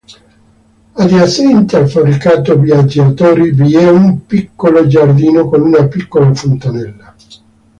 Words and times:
Adiacente 0.95 1.77
al 1.77 1.87
fabbricato 1.87 2.57
viaggiatori 2.57 3.51
vi 3.51 3.75
è 3.75 3.87
un 3.87 4.25
piccolo 4.25 4.87
giardino 4.87 5.47
con 5.47 5.61
una 5.61 5.85
piccola 5.85 6.33
fontanella. 6.33 7.13